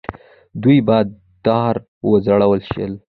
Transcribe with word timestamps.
دوی 0.61 0.77
په 0.87 0.97
دار 1.45 1.75
وځړول 2.09 2.59
شول. 2.71 2.93